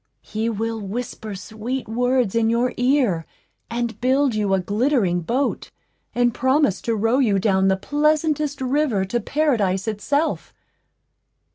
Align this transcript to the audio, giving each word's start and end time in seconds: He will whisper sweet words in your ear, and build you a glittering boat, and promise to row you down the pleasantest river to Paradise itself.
He 0.23 0.49
will 0.49 0.81
whisper 0.81 1.35
sweet 1.35 1.87
words 1.87 2.33
in 2.33 2.49
your 2.49 2.73
ear, 2.75 3.27
and 3.69 4.01
build 4.01 4.33
you 4.33 4.51
a 4.55 4.59
glittering 4.59 5.21
boat, 5.21 5.69
and 6.15 6.33
promise 6.33 6.81
to 6.81 6.95
row 6.95 7.19
you 7.19 7.37
down 7.37 7.67
the 7.67 7.77
pleasantest 7.77 8.61
river 8.61 9.05
to 9.05 9.19
Paradise 9.19 9.87
itself. 9.87 10.55